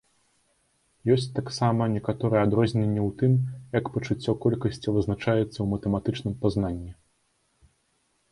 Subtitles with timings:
[1.15, 3.33] Ёсць таксама некаторыя адрозненні ў тым,
[3.79, 6.89] як пачуццё колькасці вызначаецца ў матэматычным пазнанні.